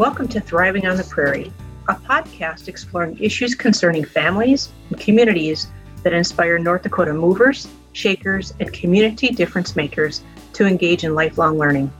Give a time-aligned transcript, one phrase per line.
[0.00, 1.52] Welcome to Thriving on the Prairie,
[1.90, 5.66] a podcast exploring issues concerning families and communities
[6.04, 10.22] that inspire North Dakota movers, shakers, and community difference makers
[10.54, 11.92] to engage in lifelong learning.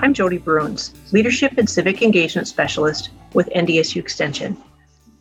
[0.00, 4.62] I'm Jody Bruns, Leadership and Civic Engagement Specialist with NDSU Extension.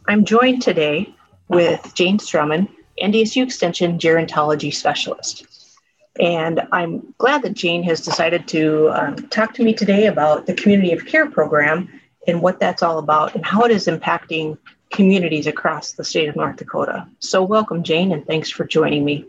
[0.09, 1.15] I'm joined today
[1.47, 2.67] with Jane Strommen,
[3.02, 5.45] NDSU Extension Gerontology Specialist.
[6.20, 10.54] And I'm glad that Jane has decided to um, talk to me today about the
[10.54, 14.57] Community of Care program and what that's all about and how it is impacting
[14.92, 17.07] communities across the state of North Dakota.
[17.20, 19.25] So, welcome, Jane, and thanks for joining me.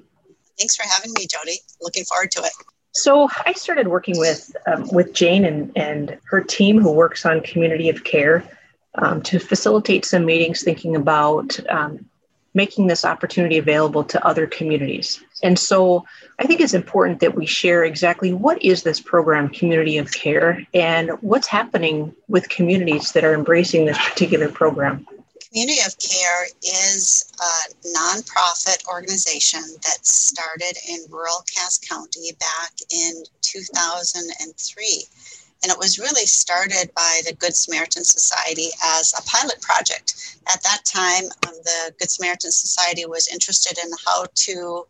[0.58, 1.58] Thanks for having me, Jody.
[1.80, 2.52] Looking forward to it.
[2.92, 7.40] So, I started working with um, with Jane and, and her team, who works on
[7.40, 8.44] community of care,
[8.96, 12.06] um, to facilitate some meetings, thinking about um,
[12.56, 15.22] making this opportunity available to other communities.
[15.42, 16.06] And so
[16.38, 20.66] I think it's important that we share exactly what is this program, Community of Care,
[20.72, 25.06] and what's happening with communities that are embracing this particular program.
[25.50, 27.54] Community of Care is a
[27.96, 35.04] nonprofit organization that started in rural Cass County back in 2003
[35.62, 38.68] and it was really started by the Good Samaritan Society
[38.98, 40.38] as a pilot project.
[40.52, 44.86] At that time, um, the Good Samaritan Society was interested in how to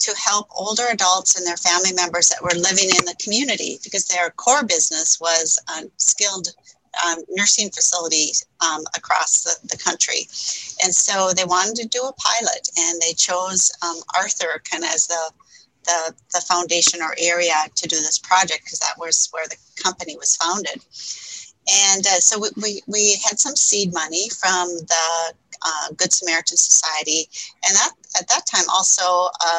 [0.00, 4.06] to help older adults and their family members that were living in the community because
[4.06, 6.48] their core business was a skilled
[7.04, 10.26] um, nursing facility um, across the, the, country.
[10.82, 14.90] And so they wanted to do a pilot and they chose um, Arthur kind of
[14.90, 15.30] as the
[15.90, 20.16] the, the foundation or area to do this project because that was where the company
[20.16, 20.80] was founded.
[21.92, 26.56] And uh, so we, we, we, had some seed money from the uh, Good Samaritan
[26.56, 27.28] Society,
[27.66, 29.54] and that at that time also a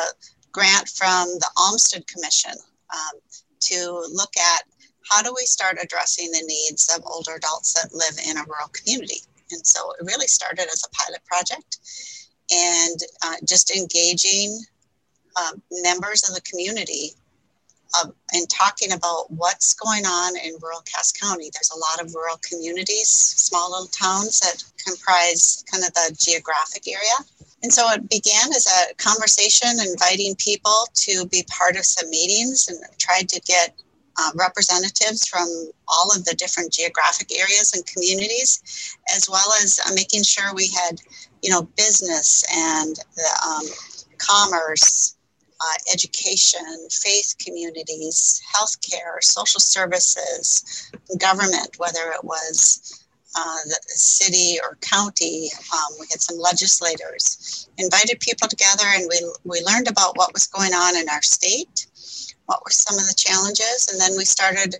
[0.51, 2.53] grant from the Olmstead Commission
[2.93, 3.19] um,
[3.61, 4.63] to look at
[5.09, 8.69] how do we start addressing the needs of older adults that live in a rural
[8.73, 9.21] community.
[9.51, 11.77] And so it really started as a pilot project
[12.51, 14.59] and uh, just engaging
[15.37, 17.11] um, members of the community
[17.99, 21.49] uh, and talking about what's going on in rural Cass County.
[21.53, 26.87] There's a lot of rural communities, small little towns that comprise kind of the geographic
[26.87, 27.17] area.
[27.63, 32.67] And so it began as a conversation, inviting people to be part of some meetings
[32.67, 33.75] and tried to get
[34.17, 35.47] uh, representatives from
[35.87, 40.67] all of the different geographic areas and communities, as well as uh, making sure we
[40.67, 40.99] had,
[41.41, 43.65] you know, business and the um,
[44.17, 45.15] commerce
[45.61, 53.01] uh, education, faith communities, healthcare, social services, government, whether it was
[53.35, 55.49] uh, the city or county.
[55.73, 60.47] Um, we had some legislators, invited people together, and we, we learned about what was
[60.47, 61.87] going on in our state,
[62.45, 64.75] what were some of the challenges, and then we started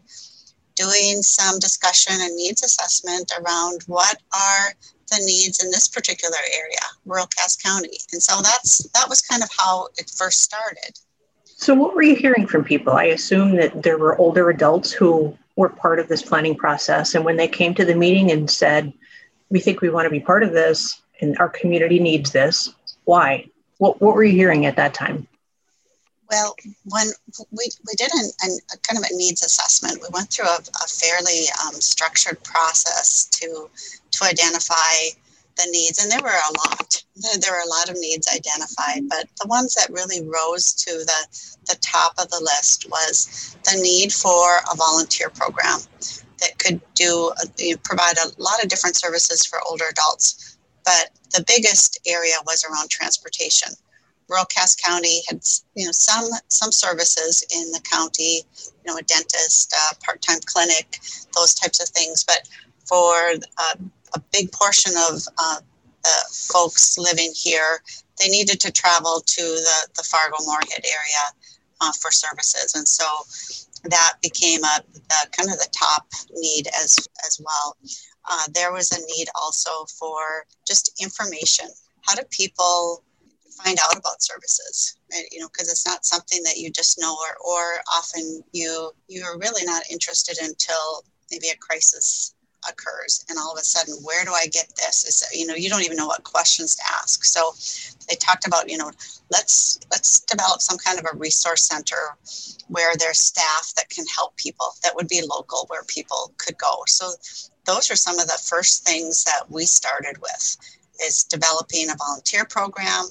[0.76, 4.74] doing some discussion and needs assessment around what are
[5.12, 7.98] the needs in this particular area, rural Cass County.
[8.12, 10.98] And so that's that was kind of how it first started.
[11.46, 12.94] So what were you hearing from people?
[12.94, 17.24] I assume that there were older adults who were part of this planning process and
[17.24, 18.92] when they came to the meeting and said,
[19.50, 22.74] "We think we want to be part of this and our community needs this."
[23.04, 23.46] Why?
[23.78, 25.28] What what were you hearing at that time?
[26.32, 26.56] Well,
[26.86, 27.08] when
[27.52, 30.60] we, we did an, an, a kind of a needs assessment, we went through a,
[30.82, 33.70] a fairly um, structured process to
[34.22, 35.18] to identify
[35.58, 37.04] the needs, and there were a lot.
[37.40, 41.28] There were a lot of needs identified, but the ones that really rose to the,
[41.68, 45.80] the top of the list was the need for a volunteer program
[46.40, 50.58] that could do uh, provide a lot of different services for older adults.
[50.84, 53.70] But the biggest area was around transportation.
[54.28, 55.42] Rural Cass County had
[55.76, 60.98] you know some some services in the county, you know a dentist, a part-time clinic,
[61.36, 62.24] those types of things.
[62.24, 62.48] But
[62.88, 63.14] for
[63.58, 63.76] uh,
[64.14, 65.58] a big portion of uh,
[66.04, 67.82] the folks living here,
[68.20, 71.26] they needed to travel to the, the Fargo Moorhead area
[71.82, 72.74] uh, for services.
[72.76, 73.06] And so
[73.84, 76.96] that became a the, kind of the top need as,
[77.26, 77.76] as well.
[78.30, 81.66] Uh, there was a need also for just information.
[82.02, 83.04] How do people
[83.64, 84.98] find out about services?
[85.12, 85.26] Right?
[85.32, 89.38] You know, because it's not something that you just know, or, or often you you're
[89.40, 92.36] really not interested until maybe a crisis
[92.70, 95.06] occurs and all of a sudden where do i get this?
[95.06, 97.24] Is you know you don't even know what questions to ask.
[97.26, 97.54] So
[98.10, 98.92] they talked about you know
[99.30, 102.18] let's let's develop some kind of a resource center
[102.68, 106.84] where there's staff that can help people that would be local where people could go.
[106.88, 107.12] So
[107.66, 110.58] those are some of the first things that we started with
[111.04, 113.06] is developing a volunteer program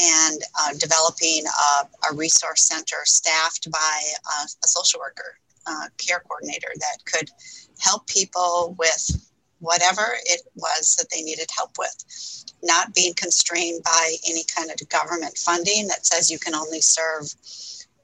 [0.00, 4.00] and uh, developing a, a, resource center staffed by
[4.64, 5.36] a social worker
[5.66, 7.28] uh, care coordinator that could
[7.80, 9.30] help people with
[9.60, 14.88] whatever it was that they needed help with, not being constrained by any kind of
[14.88, 17.34] government funding that says you can only serve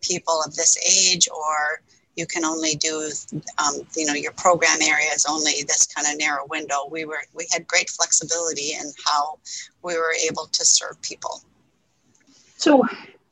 [0.03, 1.81] people of this age or
[2.17, 3.11] you can only do
[3.59, 6.89] um, you know your program area is only this kind of narrow window.
[6.91, 9.39] We were we had great flexibility in how
[9.83, 11.43] we were able to serve people.
[12.57, 12.85] So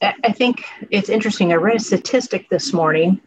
[0.02, 1.52] i think it's interesting.
[1.52, 3.20] I read a statistic this morning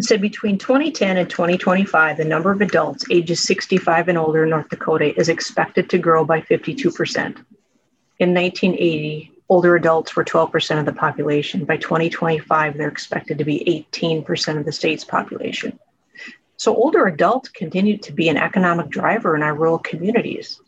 [0.00, 4.68] said between 2010 and 2025 the number of adults ages 65 and older in north
[4.68, 7.14] dakota is expected to grow by 52%
[8.18, 11.66] in 1980 older adults were 12% of the population.
[11.66, 15.78] By 2025, they're expected to be 18% of the state's population.
[16.56, 20.58] So, older adults continue to be an economic driver in our rural communities.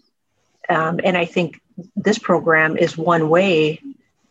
[0.68, 1.62] Um, and I think
[1.96, 3.80] this program is one way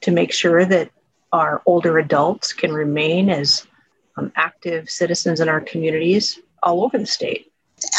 [0.02, 0.92] to make sure that
[1.32, 3.66] our older adults can remain as
[4.18, 7.52] um, active citizens in our communities all over the state.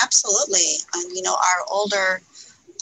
[0.02, 0.76] Absolutely.
[0.94, 2.22] Um, you know, our older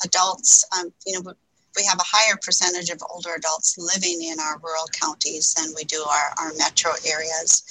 [0.05, 1.33] adults, um, you know,
[1.77, 5.85] we have a higher percentage of older adults living in our rural counties than we
[5.85, 7.63] do our, our metro areas.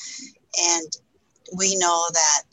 [0.60, 0.98] And
[1.56, 2.44] we know that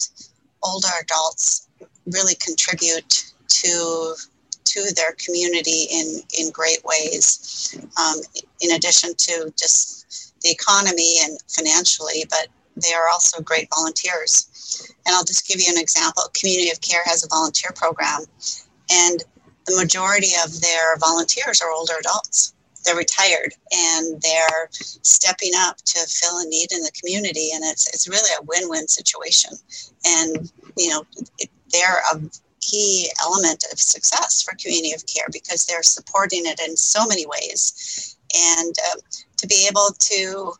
[0.62, 1.69] older adults
[2.06, 4.14] really contribute to
[4.64, 8.16] to their community in, in great ways, um,
[8.61, 12.49] in addition to just the economy and financially, but
[12.82, 14.46] they are also great volunteers.
[15.06, 16.25] And I'll just give you an example.
[16.34, 18.25] Community of Care has a volunteer program,
[18.90, 19.22] and
[19.66, 22.54] the majority of their volunteers are older adults.
[22.84, 27.86] They're retired and they're stepping up to fill a need in the community, and it's
[27.88, 29.50] it's really a win-win situation.
[30.06, 31.04] And you know,
[31.38, 32.20] it, they're a
[32.60, 37.26] key element of success for community of care because they're supporting it in so many
[37.26, 38.96] ways, and uh,
[39.38, 40.52] to be able to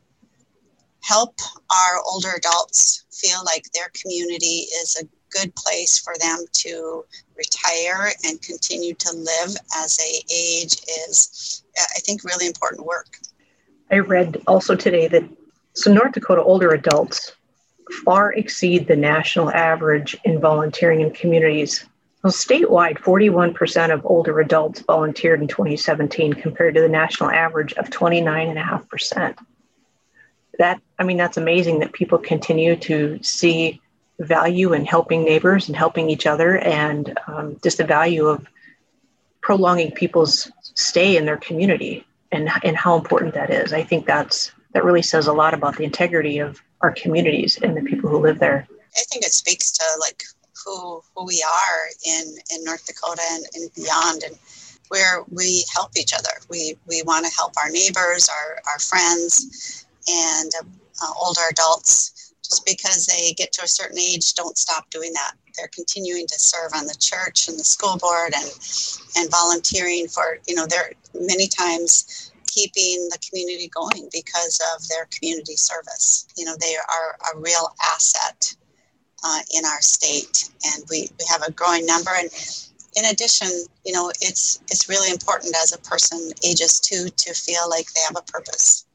[1.09, 1.35] help
[1.71, 7.05] our older adults feel like their community is a good place for them to
[7.37, 10.77] retire and continue to live as they age
[11.07, 13.17] is, uh, I think, really important work.
[13.91, 15.25] I read also today that
[15.75, 17.33] some North Dakota older adults
[18.05, 21.87] far exceed the national average in volunteering in communities.
[22.23, 27.89] Well, statewide, 41% of older adults volunteered in 2017 compared to the national average of
[27.89, 29.37] 29.5%.
[30.59, 33.81] That, I mean, that's amazing that people continue to see
[34.19, 38.45] value in helping neighbors and helping each other, and um, just the value of
[39.41, 43.73] prolonging people's stay in their community and, and how important that is.
[43.73, 47.77] I think that's that really says a lot about the integrity of our communities and
[47.77, 48.67] the people who live there.
[48.97, 50.23] I think it speaks to like
[50.65, 54.37] who who we are in in North Dakota and, and beyond, and
[54.89, 56.31] where we help each other.
[56.51, 60.51] We we want to help our neighbors, our our friends, and
[61.03, 65.35] uh, older adults just because they get to a certain age don't stop doing that.
[65.57, 68.51] They're continuing to serve on the church and the school board and
[69.17, 75.07] and volunteering for you know they're many times keeping the community going because of their
[75.17, 76.27] community service.
[76.37, 78.55] You know they are a real asset
[79.25, 82.11] uh, in our state and we, we have a growing number.
[82.17, 82.31] And
[82.97, 83.49] in addition
[83.85, 88.01] you know it's it's really important as a person ages two to feel like they
[88.07, 88.87] have a purpose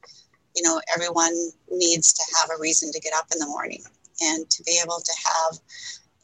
[0.54, 1.34] you know, everyone
[1.70, 3.82] needs to have a reason to get up in the morning
[4.22, 5.58] and to be able to have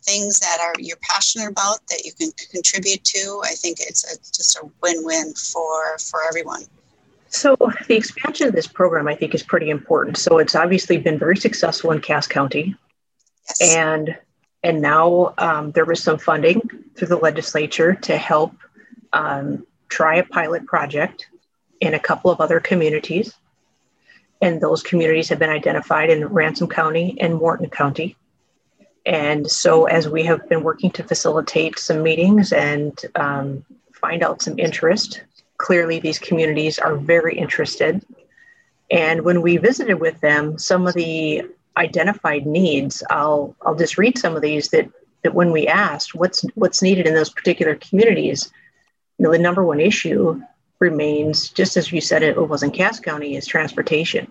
[0.03, 3.43] things that are you're passionate about that you can contribute to.
[3.45, 6.63] I think it's a, just a win-win for for everyone.
[7.29, 10.17] So the expansion of this program, I think, is pretty important.
[10.17, 12.75] So it's obviously been very successful in Cass County,
[13.49, 13.77] yes.
[13.77, 14.17] and
[14.63, 16.61] and now um, there was some funding
[16.97, 18.55] through the legislature to help
[19.13, 21.27] um, try a pilot project
[21.81, 23.35] in a couple of other communities
[24.41, 28.17] and those communities have been identified in Ransom County and Morton County.
[29.07, 34.43] And so, as we have been working to facilitate some meetings and um, find out
[34.43, 35.23] some interest,
[35.59, 38.05] clearly these communities are very interested.
[38.91, 41.43] And when we visited with them, some of the
[41.77, 44.91] identified needs, I'll I'll just read some of these that
[45.23, 48.51] that when we asked what's what's needed in those particular communities,
[49.19, 50.41] you know, the number one issue
[50.81, 54.31] remains, just as you said it was in Cass County, is transportation.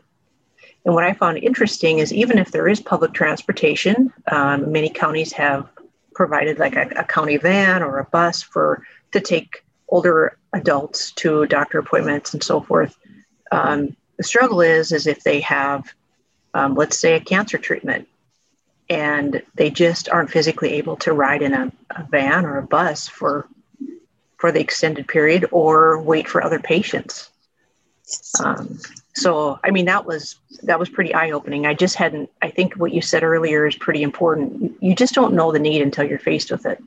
[0.84, 5.32] And what I found interesting is even if there is public transportation, um, many counties
[5.34, 5.70] have
[6.14, 11.46] provided like a, a, county van or a bus for to take older adults to
[11.46, 12.98] doctor appointments and so forth.
[13.52, 15.94] Um, the struggle is is if they have,
[16.54, 18.08] um, let's say, a cancer treatment,
[18.90, 23.08] and they just aren't physically able to ride in a, a van or a bus
[23.08, 23.48] for
[24.40, 27.30] for the extended period or wait for other patients.
[28.44, 28.80] Um,
[29.14, 31.66] So, I mean, that was that was pretty eye opening.
[31.66, 32.30] I just hadn't.
[32.42, 34.78] I think what you said earlier is pretty important.
[34.82, 36.82] You just don't know the need until you're faced with it.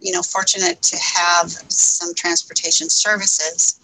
[0.00, 3.78] You know, fortunate to have some transportation services,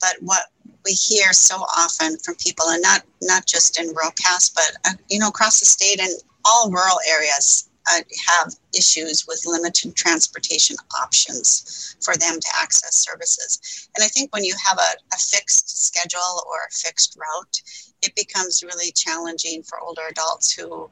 [0.00, 0.44] but what
[0.84, 4.94] we hear so often from people, and not not just in rural Cass, but uh,
[5.10, 6.12] you know across the state and
[6.44, 13.88] all rural areas uh, have issues with limited transportation options for them to access services.
[13.96, 17.62] And I think when you have a, a fixed schedule or a fixed route,
[18.02, 20.90] it becomes really challenging for older adults who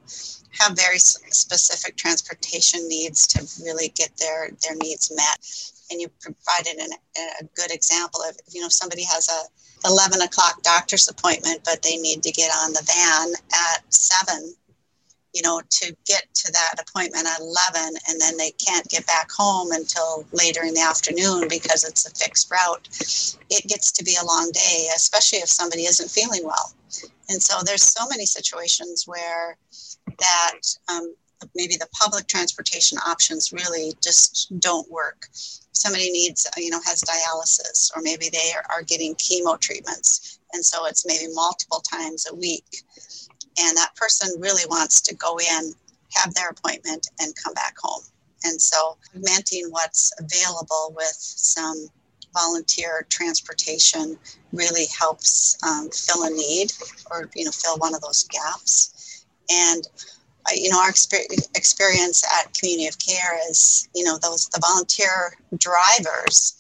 [0.59, 5.39] have very specific transportation needs to really get their, their needs met.
[5.91, 6.91] And you provided an,
[7.41, 11.97] a good example of, you know, somebody has a 11 o'clock doctor's appointment, but they
[11.97, 14.55] need to get on the van at 7
[15.35, 19.29] you know, to get to that appointment at 11 and then they can't get back
[19.31, 22.89] home until later in the afternoon because it's a fixed route,
[23.51, 26.73] it gets to be a long day, especially if somebody isn't feeling well.
[27.29, 29.57] And so there's so many situations where
[30.19, 31.15] that um,
[31.57, 35.27] maybe the public transportation options really just don't work.
[35.73, 40.39] Somebody needs, you know, has dialysis, or maybe they are, are getting chemo treatments.
[40.53, 42.85] And so it's maybe multiple times a week
[43.59, 45.73] and that person really wants to go in,
[46.15, 48.03] have their appointment, and come back home.
[48.45, 51.89] And so, augmenting what's available with some
[52.35, 54.19] volunteer transportation
[54.53, 56.73] really helps um, fill a need
[57.11, 59.25] or you know fill one of those gaps.
[59.51, 59.87] And
[60.53, 66.55] you know our experience at Community of Care is you know those the volunteer drivers.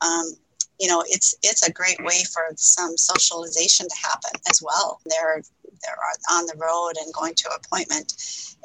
[0.00, 0.34] Um,
[0.80, 5.00] you know it's it's a great way for some socialization to happen as well.
[5.06, 5.42] They're
[5.84, 8.14] they're on the road and going to appointment.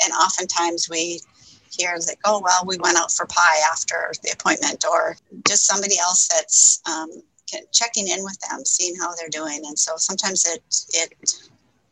[0.04, 1.20] And oftentimes we
[1.72, 6.00] hear like, oh, well, we went out for pie after the appointment, or just somebody
[6.00, 7.10] else that's um,
[7.72, 9.62] checking in with them, seeing how they're doing.
[9.66, 10.64] And so sometimes it,
[10.94, 11.34] it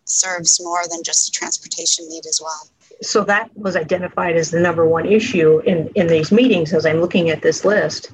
[0.06, 2.70] serves more than just a transportation need as well.
[3.02, 7.00] So that was identified as the number one issue in, in these meetings as I'm
[7.00, 8.12] looking at this list.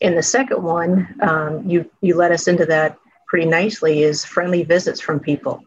[0.00, 4.64] And the second one, um, you, you led us into that pretty nicely, is friendly
[4.64, 5.64] visits from people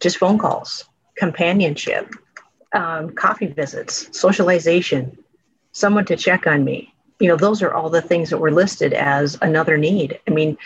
[0.00, 0.86] just phone calls,
[1.16, 2.12] companionship,
[2.74, 5.16] um, coffee visits, socialization,
[5.72, 6.92] someone to check on me.
[7.20, 10.18] You know, those are all the things that were listed as another need.
[10.26, 10.56] I mean,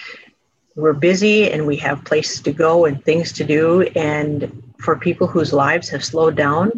[0.76, 3.82] we're busy and we have places to go and things to do.
[3.82, 6.70] And for people whose lives have slowed down,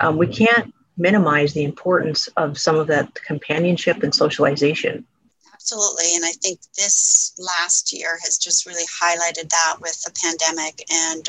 [0.00, 5.04] um, we can't minimize the importance of some of that companionship and socialization.
[5.64, 6.14] Absolutely.
[6.14, 11.26] And I think this last year has just really highlighted that with the pandemic and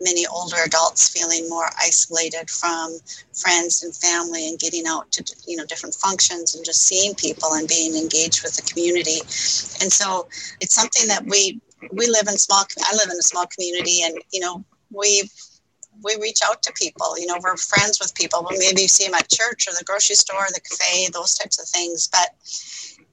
[0.00, 2.96] many older adults feeling more isolated from
[3.34, 7.54] friends and family and getting out to you know different functions and just seeing people
[7.54, 9.18] and being engaged with the community
[9.80, 10.28] and so
[10.60, 11.60] it's something that we
[11.92, 15.28] we live in small i live in a small community and you know we
[16.02, 19.14] we reach out to people you know we're friends with people but maybe see them
[19.14, 22.30] at church or the grocery store the cafe those types of things but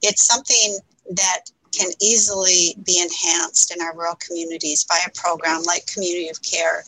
[0.02, 0.78] it's something
[1.12, 6.42] that can easily be enhanced in our rural communities by a program like Community of
[6.42, 6.80] Care.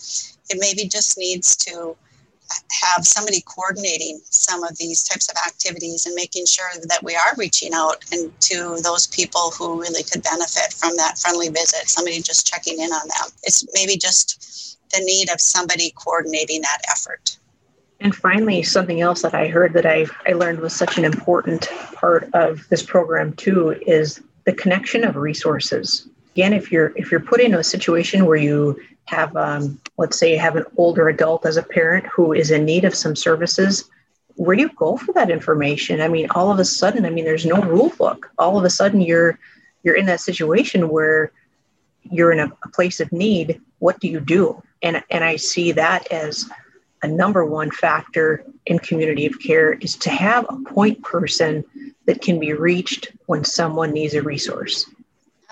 [0.51, 1.97] It maybe just needs to
[2.71, 7.35] have somebody coordinating some of these types of activities and making sure that we are
[7.37, 12.21] reaching out and to those people who really could benefit from that friendly visit somebody
[12.21, 17.39] just checking in on them it's maybe just the need of somebody coordinating that effort
[18.03, 21.69] and finally something else that i heard that i, I learned was such an important
[21.95, 26.09] part of this program too is the connection of resources.
[26.35, 30.33] Again, if you're if you're put in a situation where you have, um, let's say,
[30.33, 33.91] you have an older adult as a parent who is in need of some services,
[34.37, 36.01] where do you go for that information?
[36.01, 38.31] I mean, all of a sudden, I mean, there's no rule book.
[38.39, 39.39] All of a sudden, you're
[39.83, 41.33] you're in that situation where
[42.11, 43.61] you're in a, a place of need.
[43.79, 44.63] What do you do?
[44.83, 46.49] And and I see that as
[47.03, 51.65] a number one factor in community of care is to have a point person
[52.07, 54.87] that can be reached when someone needs a resource.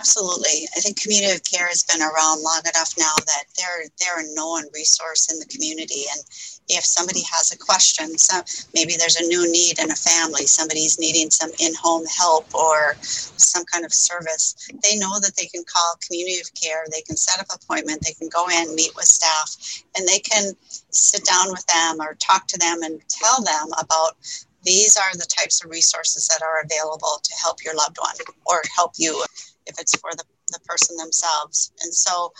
[0.00, 0.66] Absolutely.
[0.74, 4.34] I think community of care has been around long enough now that they're they're a
[4.34, 6.04] known resource in the community.
[6.10, 6.24] And
[6.70, 8.40] if somebody has a question, so
[8.74, 13.64] maybe there's a new need in a family, somebody's needing some in-home help or some
[13.66, 17.38] kind of service, they know that they can call community of care, they can set
[17.38, 19.54] up appointment, they can go in, meet with staff,
[19.98, 20.54] and they can
[20.88, 24.16] sit down with them or talk to them and tell them about
[24.62, 28.14] these are the types of resources that are available to help your loved one
[28.46, 29.24] or help you
[29.66, 31.72] if it's for the, the person themselves.
[31.82, 32.32] And so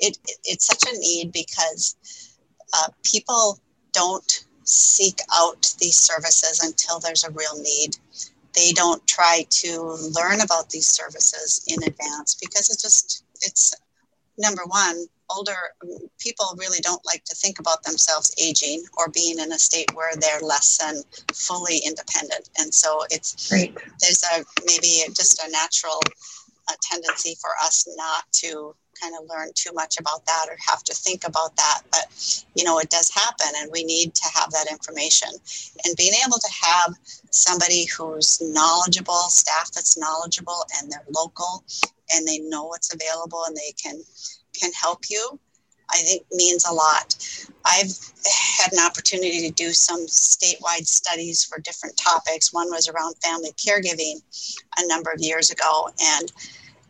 [0.00, 1.96] it, it it's such a need because
[2.74, 3.58] uh, people
[3.92, 7.96] don't seek out these services until there's a real need.
[8.54, 13.74] They don't try to learn about these services in advance because it's just it's
[14.38, 15.56] number one, older
[16.18, 20.14] people really don't like to think about themselves aging or being in a state where
[20.16, 21.02] they're less than
[21.32, 22.48] fully independent.
[22.58, 23.76] And so it's right.
[24.00, 26.00] there's a maybe just a natural
[26.68, 30.82] uh, tendency for us not to kind of learn too much about that or have
[30.82, 31.82] to think about that.
[31.90, 35.28] But, you know, it does happen and we need to have that information.
[35.84, 36.94] And being able to have
[37.30, 41.64] somebody who's knowledgeable, staff that's knowledgeable and they're local
[42.12, 44.02] and they know what's available and they can
[44.54, 45.38] can help you
[45.90, 47.16] I think means a lot.
[47.64, 47.96] I've
[48.58, 52.52] had an opportunity to do some statewide studies for different topics.
[52.52, 54.20] One was around family caregiving
[54.76, 56.30] a number of years ago, and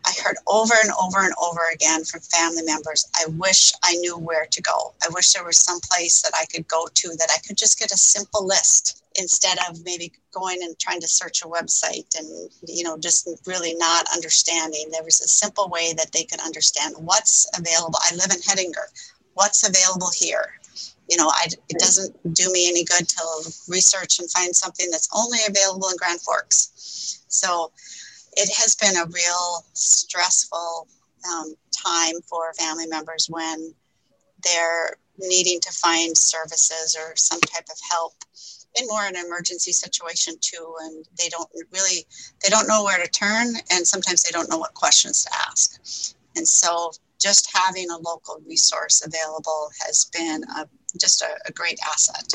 [0.04, 4.16] I heard over and over and over again from family members, I wish I knew
[4.16, 4.94] where to go.
[5.02, 7.78] I wish there was some place that I could go to that I could just
[7.78, 12.50] get a simple list instead of maybe going and trying to search a website and
[12.66, 14.88] you know just really not understanding.
[14.90, 17.98] There was a simple way that they could understand what's available.
[18.02, 18.86] I live in Hettinger
[19.38, 20.54] what's available here?
[21.08, 25.08] You know I, it doesn't do me any good to research and find something that's
[25.16, 27.22] only available in grand forks.
[27.28, 27.72] So
[28.32, 30.86] it has been a real stressful
[31.32, 33.72] um, time for family members when
[34.44, 38.14] they're needing to find services or some type of help
[38.76, 42.06] in more an emergency situation too and they don't really
[42.42, 46.14] they don't know where to turn and sometimes they don't know what questions to ask
[46.36, 51.78] and so just having a local resource available has been a, just a, a great
[51.94, 52.34] asset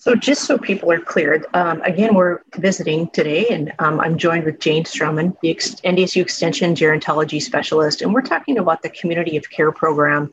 [0.00, 4.44] so just so people are clear, um, again, we're visiting today, and um, I'm joined
[4.44, 9.36] with Jane Strommen, the Ex- NDSU Extension Gerontology Specialist, and we're talking about the Community
[9.36, 10.32] of Care program.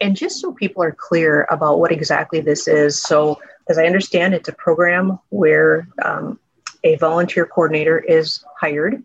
[0.00, 4.34] And just so people are clear about what exactly this is, so as I understand,
[4.34, 6.38] it's a program where um,
[6.84, 9.04] a volunteer coordinator is hired,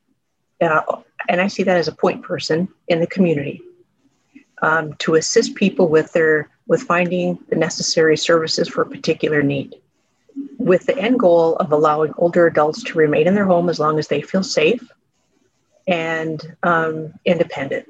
[0.62, 0.82] uh,
[1.28, 3.62] and I see that as a point person in the community
[4.62, 9.76] um, to assist people with their with finding the necessary services for a particular need,
[10.58, 14.00] with the end goal of allowing older adults to remain in their home as long
[14.00, 14.90] as they feel safe
[15.88, 17.88] and um, independent.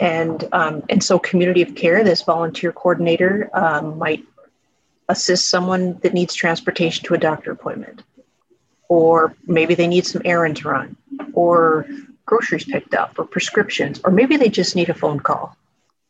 [0.00, 4.24] And um, and so, community of care, this volunteer coordinator um, might
[5.10, 8.02] assist someone that needs transportation to a doctor appointment,
[8.88, 10.96] or maybe they need some errands run,
[11.32, 11.86] or
[12.26, 15.56] groceries picked up, or prescriptions, or maybe they just need a phone call.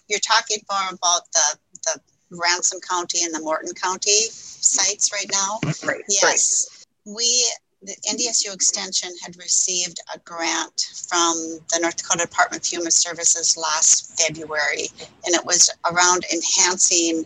[0.08, 5.58] You're talking more about the, the Ransom County and the Morton County sites right now?
[5.86, 6.02] Right.
[6.08, 6.86] Yes.
[7.06, 7.16] Right.
[7.16, 7.46] We
[7.82, 13.56] the NDSU Extension had received a grant from the North Dakota Department of Human Services
[13.56, 14.88] last February,
[15.24, 17.24] and it was around enhancing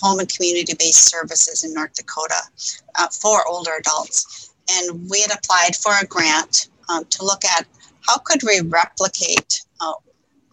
[0.00, 2.42] home and community based services in North Dakota
[2.96, 4.54] uh, for older adults.
[4.70, 7.66] And we had applied for a grant um, to look at
[8.06, 9.92] how could we replicate uh,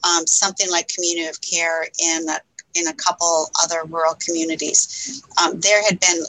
[0.04, 2.40] um, something like community of care in a,
[2.76, 5.24] in a couple other rural communities.
[5.42, 6.24] Um, there had been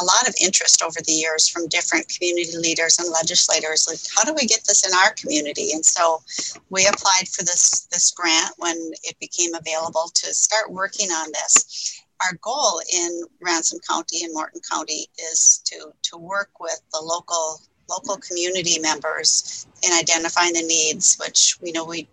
[0.00, 4.22] a lot of interest over the years from different community leaders and legislators like how
[4.24, 6.22] do we get this in our community and so
[6.70, 12.02] we applied for this this grant when it became available to start working on this
[12.24, 17.60] our goal in Ransom County and Morton County is to, to work with the local
[17.88, 22.06] local community members in identifying the needs, which we know we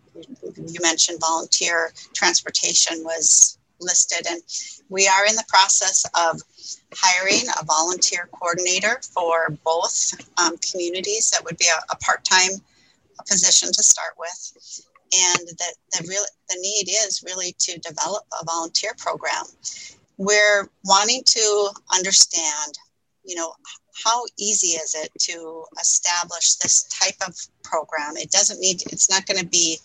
[0.55, 4.25] you mentioned volunteer transportation was listed.
[4.27, 4.41] And
[4.89, 6.41] we are in the process of
[6.95, 12.59] hiring a volunteer coordinator for both um, communities that would be a, a part-time
[13.29, 18.45] position to start with and that the real the need is really to develop a
[18.45, 19.45] volunteer program
[20.17, 22.77] we're wanting to understand,
[23.23, 23.53] you know,
[24.03, 28.17] how easy is it to establish this type of program?
[28.17, 29.77] It doesn't need, it's not going to be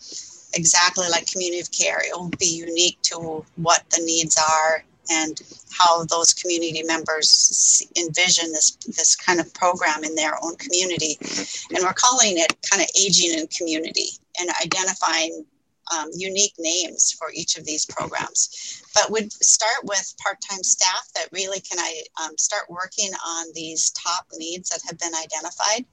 [0.55, 2.01] exactly like community of care.
[2.01, 8.53] It will be unique to what the needs are and how those community members envision
[8.53, 11.19] this this kind of program in their own community.
[11.71, 15.45] And we're calling it kind of aging in community and identifying
[15.93, 18.83] um, unique names for each of these programs.
[18.95, 23.91] But we'd start with part-time staff that really can I um, start working on these
[23.91, 25.85] top needs that have been identified.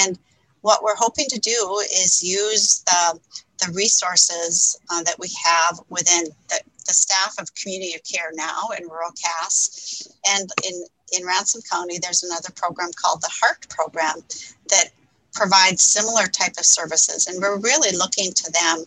[0.00, 0.18] And
[0.62, 3.20] what we're hoping to do is use the,
[3.60, 8.68] the resources uh, that we have within the, the staff of community of care now
[8.78, 10.84] in rural Cass And in,
[11.18, 14.22] in Ransom County, there's another program called the HEART program
[14.68, 14.90] that
[15.32, 17.26] provide similar type of services.
[17.26, 18.84] And we're really looking to them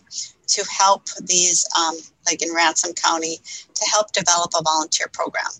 [0.48, 3.38] to help these, um, like in Ransom County,
[3.74, 5.50] to help develop a volunteer program.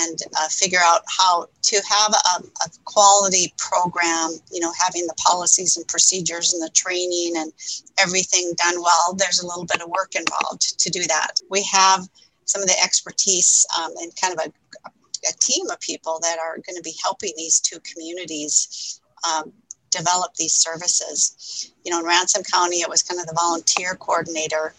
[0.00, 5.14] and uh, figure out how to have a, a, quality program, you know, having the
[5.14, 7.52] policies and procedures and the training and
[7.98, 11.40] everything done well, there's a little bit of work involved to do that.
[11.50, 12.08] We have
[12.44, 14.52] some of the expertise um, and kind of a,
[15.28, 19.52] a, team of people that are going to be helping these two communities um,
[19.92, 21.72] develop these services.
[21.84, 24.74] You know, in Ransom County, it was kind of the volunteer coordinator.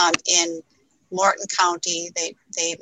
[0.00, 0.62] Um, in
[1.10, 2.76] Morton County, they, they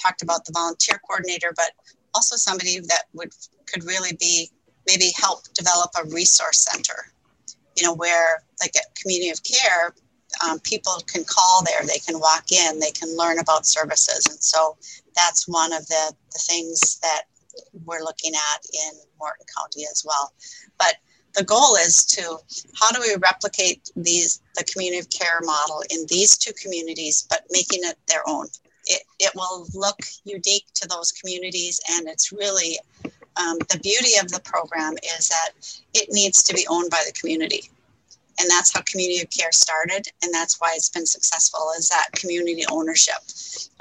[0.00, 1.72] talked about the volunteer coordinator, but
[2.14, 3.32] also somebody that would
[3.66, 4.50] could really be
[4.86, 7.12] maybe help develop a resource center.
[7.76, 9.94] You know, where like a community of care,
[10.44, 14.42] um, people can call there, they can walk in, they can learn about services, and
[14.42, 14.76] so
[15.14, 17.22] that's one of the the things that
[17.84, 20.32] we're looking at in Morton County as well.
[20.78, 20.96] But
[21.36, 22.38] the goal is to
[22.74, 27.44] how do we replicate these the community of care model in these two communities, but
[27.50, 28.46] making it their own
[28.86, 31.80] it, it will look unique to those communities.
[31.90, 32.78] And it's really
[33.36, 35.50] um, the beauty of the program is that
[35.94, 37.68] it needs to be owned by the community.
[38.38, 40.08] And that's how community of care started.
[40.22, 43.16] And that's why it's been successful is that community ownership.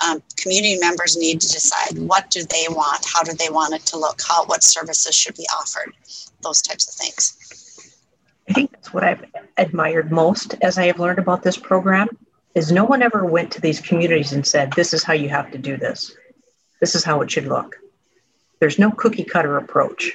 [0.06, 3.06] Um, community members need to decide what do they want?
[3.06, 4.22] How do they want it to look?
[4.28, 5.94] How, what services should be offered?
[6.42, 7.94] Those types of things.
[8.50, 9.26] I think that's what I've
[9.58, 12.08] admired most as I have learned about this program
[12.54, 15.52] is no one ever went to these communities and said, this is how you have
[15.52, 16.16] to do this.
[16.80, 17.76] This is how it should look.
[18.60, 20.14] There's no cookie cutter approach.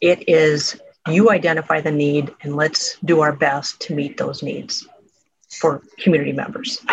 [0.00, 0.78] It is
[1.10, 4.86] you identify the need and let's do our best to meet those needs
[5.50, 6.84] for community members.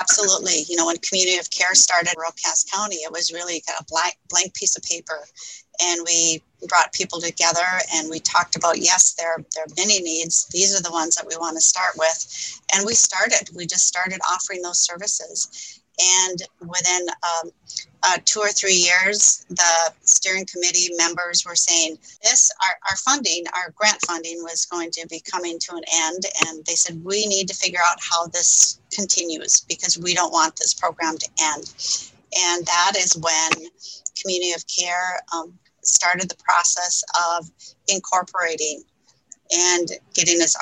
[0.00, 0.64] Absolutely.
[0.68, 3.78] You know, when Community of Care started in rural Cass County, it was really kind
[3.80, 5.24] of blank, blank piece of paper.
[5.82, 10.46] And we brought people together and we talked about, yes, there, there are many needs.
[10.46, 12.60] These are the ones that we want to start with.
[12.74, 15.80] And we started, we just started offering those services.
[16.26, 17.50] And within um,
[18.06, 23.44] uh, two or three years, the steering committee members were saying, "This, our, our funding,
[23.54, 27.26] our grant funding, was going to be coming to an end," and they said, "We
[27.26, 31.72] need to figure out how this continues because we don't want this program to end."
[32.36, 33.68] And that is when
[34.20, 37.04] Community of Care um, started the process
[37.36, 37.50] of
[37.88, 38.82] incorporating
[39.52, 40.56] and getting its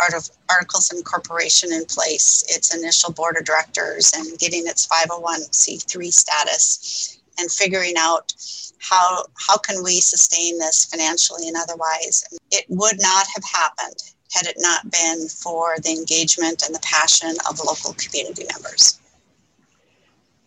[0.48, 7.18] articles of incorporation in place, its initial board of directors, and getting its 501c3 status,
[7.38, 8.32] and figuring out
[8.78, 12.24] how how can we sustain this financially and otherwise.
[12.50, 17.34] It would not have happened had it not been for the engagement and the passion
[17.48, 18.98] of local community members.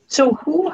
[0.08, 0.74] So, who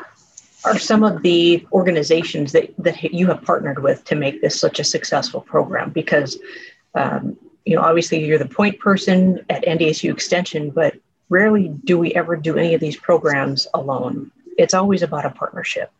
[0.63, 4.79] are some of the organizations that, that you have partnered with to make this such
[4.79, 5.89] a successful program?
[5.89, 6.37] Because
[6.95, 10.95] um, you know, obviously you're the point person at NDSU Extension, but
[11.29, 14.31] rarely do we ever do any of these programs alone.
[14.57, 15.91] It's always about a partnership.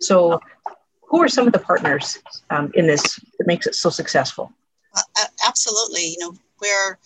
[0.00, 0.40] So,
[1.02, 2.18] who are some of the partners
[2.50, 4.52] um, in this that makes it so successful?
[4.96, 6.08] Uh, absolutely.
[6.08, 6.98] You know, we're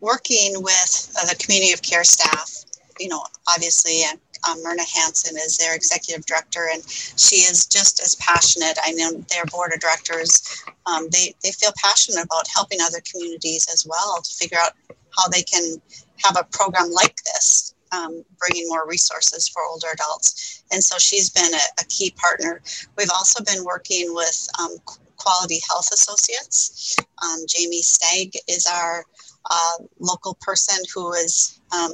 [0.00, 2.52] working with uh, the community of care staff.
[2.98, 8.00] You know, obviously, and um, Myrna Hanson is their executive director, and she is just
[8.00, 8.78] as passionate.
[8.84, 13.66] I know their board of directors, um, they, they feel passionate about helping other communities
[13.72, 14.72] as well to figure out
[15.16, 15.80] how they can
[16.24, 20.64] have a program like this, um, bringing more resources for older adults.
[20.72, 22.62] And so she's been a, a key partner.
[22.96, 24.76] We've also been working with um,
[25.16, 26.96] Quality Health Associates.
[27.22, 29.04] Um, Jamie Stagg is our
[29.50, 31.92] uh, local person who is um,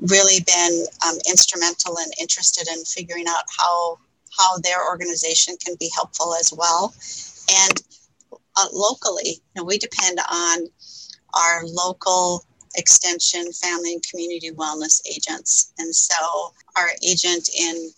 [0.00, 3.98] really been um, instrumental and interested in figuring out how
[4.36, 6.92] how their organization can be helpful as well.
[7.52, 7.82] And
[8.56, 10.66] uh, locally, you know, we depend on
[11.34, 12.44] our local
[12.76, 15.72] extension family and community wellness agents.
[15.78, 17.90] And so our agent in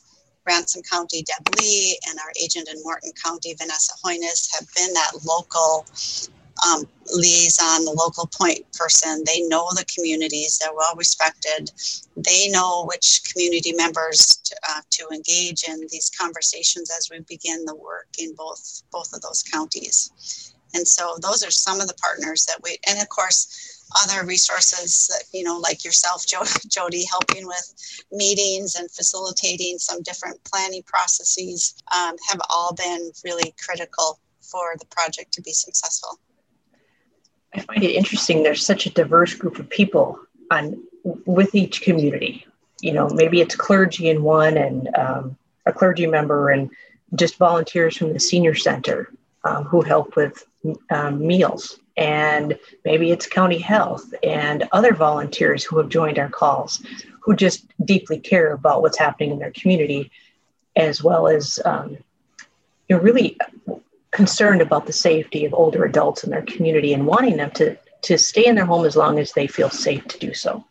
[0.46, 5.12] Ransom County, Deb Lee, and our agent in Morton County, Vanessa Hoynes, have been that
[5.24, 5.86] local
[6.64, 6.84] um,
[7.14, 9.22] liaison, the local point person.
[9.26, 11.70] They know the communities, they're well respected.
[12.16, 17.64] They know which community members to, uh, to engage in these conversations as we begin
[17.64, 20.54] the work in both, both of those counties.
[20.74, 25.08] And so those are some of the partners that we, and of course, other resources
[25.08, 26.24] that, you know, like yourself,
[26.68, 33.54] Jody, helping with meetings and facilitating some different planning processes um, have all been really
[33.64, 36.18] critical for the project to be successful.
[37.54, 38.42] I find it interesting.
[38.42, 40.18] There's such a diverse group of people
[40.50, 40.82] on
[41.24, 42.46] with each community.
[42.80, 46.70] You know, maybe it's clergy in one and um, a clergy member and
[47.14, 49.12] just volunteers from the senior center
[49.44, 50.44] um, who help with
[50.90, 51.78] um, meals.
[51.96, 56.82] And maybe it's county health and other volunteers who have joined our calls
[57.26, 60.10] who just deeply care about what's happening in their community,
[60.76, 61.96] as well as um,
[62.88, 63.36] you know, really
[64.12, 68.16] concerned about the safety of older adults in their community and wanting them to to
[68.16, 70.64] stay in their home as long as they feel safe to do so.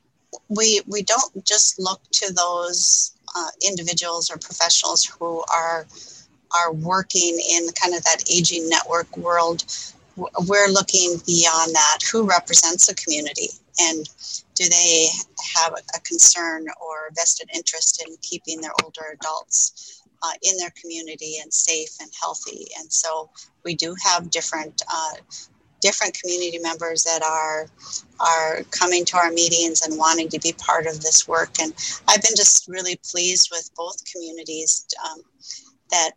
[0.47, 5.85] We we don't just look to those uh, individuals or professionals who are
[6.51, 9.65] are working in kind of that aging network world.
[10.15, 11.99] We're looking beyond that.
[12.12, 13.49] Who represents the community,
[13.80, 14.08] and
[14.56, 15.08] do they
[15.56, 21.38] have a concern or vested interest in keeping their older adults uh, in their community
[21.41, 22.67] and safe and healthy?
[22.80, 23.30] And so
[23.63, 25.15] we do have different uh,
[25.82, 27.67] different community members that are
[28.19, 31.60] are coming to our meetings and wanting to be part of this work.
[31.60, 31.73] And
[32.08, 35.21] I've been just really pleased with both communities um,
[35.91, 36.12] that.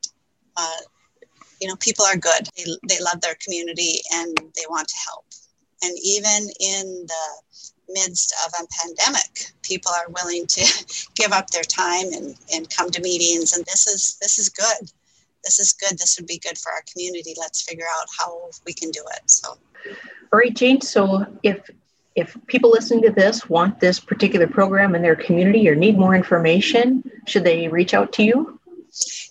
[0.56, 0.80] Uh,
[1.60, 2.48] you know, people are good.
[2.56, 5.24] They, they love their community and they want to help.
[5.82, 11.62] And even in the midst of a pandemic, people are willing to give up their
[11.62, 13.52] time and, and come to meetings.
[13.56, 14.90] And this is this is good.
[15.44, 15.98] This is good.
[15.98, 17.34] This would be good for our community.
[17.38, 19.30] Let's figure out how we can do it.
[19.30, 19.50] So,
[20.32, 20.80] all right, Jane.
[20.80, 21.70] So if
[22.16, 26.16] if people listening to this want this particular program in their community or need more
[26.16, 28.57] information, should they reach out to you?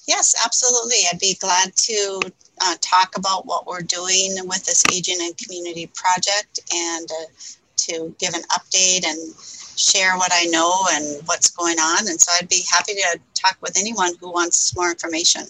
[0.08, 0.97] Yes, absolutely.
[1.12, 2.19] I'd be glad to
[2.62, 7.25] uh, talk about what we're doing with this Aging and Community Project and uh,
[7.77, 9.36] to give an update and
[9.77, 12.08] share what I know and what's going on.
[12.08, 15.43] And so I'd be happy to talk with anyone who wants more information.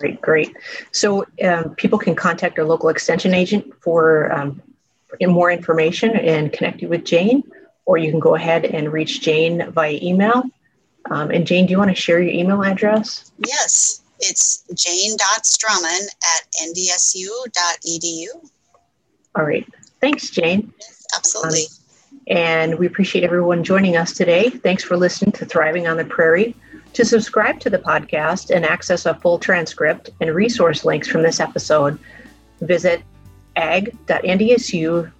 [0.00, 0.56] Right, great.
[0.90, 4.60] So um, people can contact our local extension agent for um,
[5.20, 7.44] more information and connect you with Jane,
[7.86, 10.42] or you can go ahead and reach Jane via email.
[11.10, 13.32] Um, and Jane, do you want to share your email address?
[13.46, 18.26] Yes, it's jane.strommen at ndsu.edu.
[19.36, 19.66] All right.
[20.00, 20.72] Thanks, Jane.
[20.80, 21.62] Yes, absolutely.
[21.62, 21.68] Um,
[22.28, 24.48] and we appreciate everyone joining us today.
[24.48, 26.56] Thanks for listening to Thriving on the Prairie.
[26.94, 31.40] To subscribe to the podcast and access a full transcript and resource links from this
[31.40, 31.98] episode,
[32.60, 33.02] visit
[33.56, 35.10] ag.ndsu.edu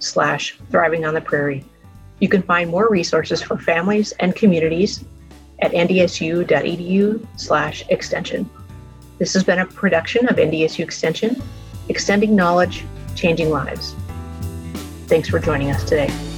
[0.00, 1.64] slash thriving on the prairie.
[2.20, 5.04] You can find more resources for families and communities
[5.60, 7.26] at ndsu.edu
[7.90, 8.50] extension.
[9.18, 11.42] This has been a production of NDSU Extension,
[11.88, 12.84] extending knowledge
[13.16, 13.94] changing lives.
[15.06, 16.37] Thanks for joining us today.